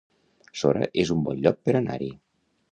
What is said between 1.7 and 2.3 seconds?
anar-hi